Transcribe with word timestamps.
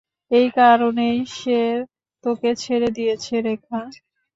এই 0.31 0.47
কারনেই 0.55 1.19
সে 1.35 1.59
তোকে 2.23 2.49
ছেড়ে 2.55 2.89
দিয়েছে, 2.97 3.35
রেখা। 3.41 3.79